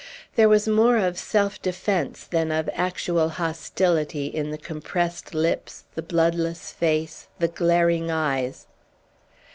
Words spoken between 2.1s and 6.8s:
than of actual hostility in the compressed lips, the bloodless